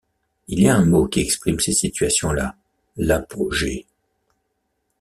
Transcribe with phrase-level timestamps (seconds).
[0.47, 2.55] Il y a un mot qui exprime ces situations-là,
[2.97, 3.85] l’apogée.